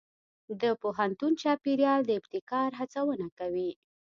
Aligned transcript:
د 0.61 0.63
پوهنتون 0.81 1.31
چاپېریال 1.41 1.99
د 2.05 2.11
ابتکار 2.19 2.69
هڅونه 2.79 3.27
کوي. 3.39 3.71